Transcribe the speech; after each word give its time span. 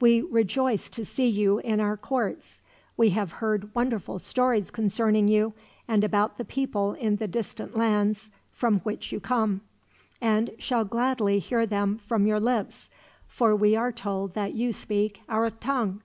We 0.00 0.22
rejoice 0.22 0.88
to 0.88 1.04
see 1.04 1.26
you 1.28 1.58
in 1.58 1.78
our 1.78 1.98
courts. 1.98 2.62
We 2.96 3.10
have 3.10 3.32
heard 3.32 3.74
wonderful 3.74 4.18
stories 4.18 4.70
concerning 4.70 5.28
you, 5.28 5.52
and 5.86 6.02
about 6.02 6.38
the 6.38 6.44
people 6.46 6.94
in 6.94 7.16
the 7.16 7.28
distant 7.28 7.76
lands 7.76 8.30
from 8.50 8.78
which 8.80 9.12
you 9.12 9.20
come; 9.20 9.60
and 10.22 10.52
shall 10.58 10.86
gladly 10.86 11.38
hear 11.38 11.66
them 11.66 11.98
from 11.98 12.26
your 12.26 12.40
lips, 12.40 12.88
for 13.26 13.54
we 13.54 13.76
are 13.76 13.92
told 13.92 14.32
that 14.32 14.54
you 14.54 14.72
speak 14.72 15.20
our 15.28 15.50
tongue." 15.50 16.00